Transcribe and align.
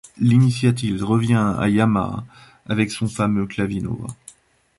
L'initiative 0.17 1.03
revient 1.03 1.53
à 1.59 1.69
Yamaha 1.69 2.25
avec 2.65 2.89
son 2.89 3.07
fameux 3.07 3.45
Clavinova. 3.45 4.07